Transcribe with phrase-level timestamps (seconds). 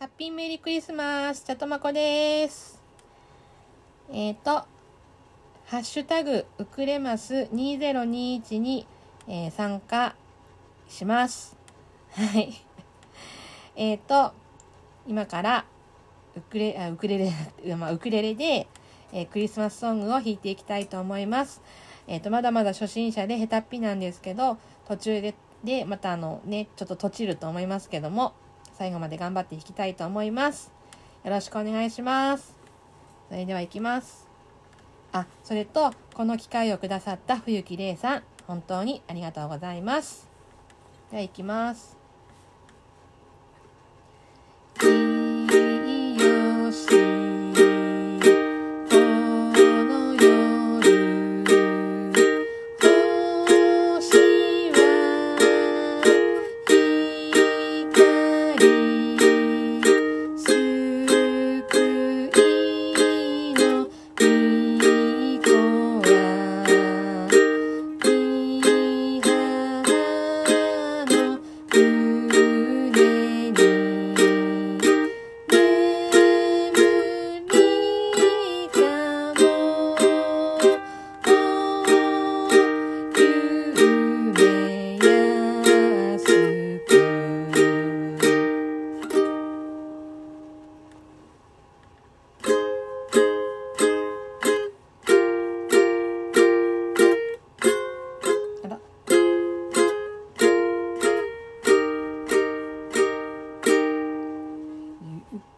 [0.00, 2.80] ハッピーメリークリスマス、ちゃとまこです。
[4.12, 4.50] えっ、と、
[5.66, 8.86] ハッシュタグ、ウクレマス2021に、
[9.26, 10.14] えー参加
[10.88, 11.56] します。
[12.12, 12.54] はい。
[13.74, 14.34] えっと、
[15.08, 15.64] 今から、
[16.36, 17.32] ウクレ、あウクレレ、
[17.74, 18.68] まあ、ウクレレで、
[19.12, 21.60] えークリスマスソングを弾いていきたいと思います。
[22.06, 28.34] えっ、と、まだまだ初心者で下手っぴなんですけど、途中で、で、またあのね、ちょっと閉じると思いますけども、
[28.78, 30.70] 最後まで頑張って弾きたいと思います。
[31.24, 32.54] よろしくお願いします。
[33.28, 34.28] それでは行きます。
[35.12, 40.28] あ、それと、この機会をくださった冬木玲さん、本当にありがとうございます。
[41.10, 41.97] では行きます。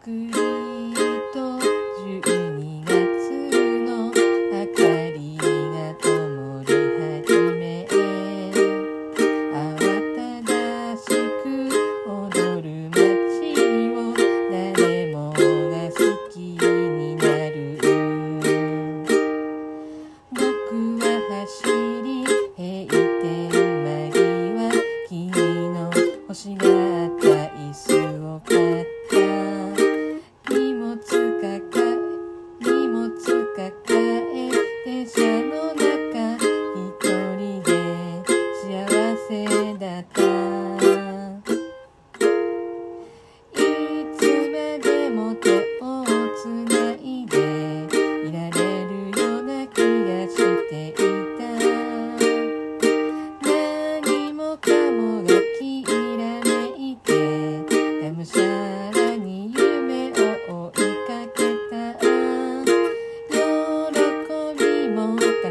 [0.00, 0.49] く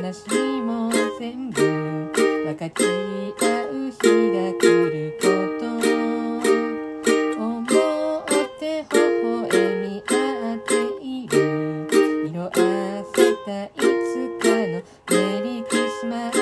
[0.09, 0.90] も悲しみも
[1.20, 2.88] 全部分かち合
[3.70, 3.97] う日
[4.31, 5.28] が来るこ
[5.59, 5.66] と。
[7.38, 8.25] 思っ
[8.59, 10.12] て微笑み合
[10.56, 10.70] って
[11.06, 11.36] いる。
[12.28, 12.50] 色あ
[13.14, 13.81] せたいつ
[14.40, 16.36] かのメリークリスマス。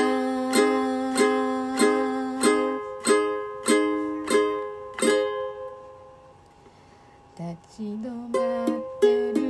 [7.38, 7.44] 立
[7.76, 8.36] ち止ま
[8.66, 8.68] っ
[9.02, 9.06] て
[9.42, 9.47] る。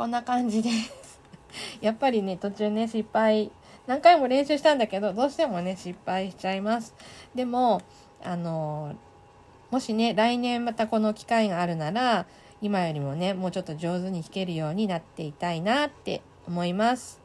[0.00, 1.20] こんな感じです。
[1.82, 3.52] やっぱりね途中ね失敗
[3.86, 6.94] 何回も練習したんだけどどうしてもね失敗しちゃいます。
[7.34, 7.82] でも
[8.24, 8.94] あの
[9.70, 12.24] もしね来年またこの機会があるなら
[12.62, 17.20] 今よりもねもうちょっと上手に弾けるようになっていたいなって思います。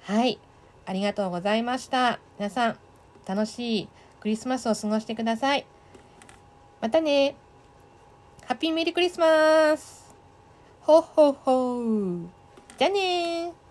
[0.00, 0.38] はい。
[0.86, 2.20] ありがとうございました。
[2.38, 2.78] 皆さん
[3.26, 3.88] 楽しい
[4.20, 5.66] クリスマスを過ごしてください。
[6.80, 7.34] またね。
[8.46, 10.03] ハッピーメリークリスマス。
[10.86, 12.26] ほっほっほー
[12.76, 13.63] じゃあねー。